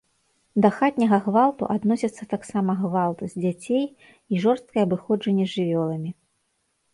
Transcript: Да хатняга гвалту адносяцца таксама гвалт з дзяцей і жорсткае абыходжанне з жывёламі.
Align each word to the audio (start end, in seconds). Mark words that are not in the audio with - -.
Да 0.65 0.69
хатняга 0.77 1.19
гвалту 1.25 1.67
адносяцца 1.75 2.23
таксама 2.31 2.75
гвалт 2.79 3.21
з 3.35 3.43
дзяцей 3.45 3.85
і 4.31 4.41
жорсткае 4.47 4.81
абыходжанне 4.89 5.45
з 5.53 5.55
жывёламі. 5.55 6.11